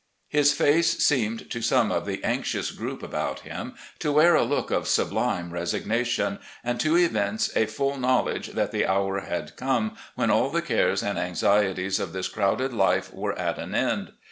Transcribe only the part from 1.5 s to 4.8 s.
to some of the anxious group about him to wear a look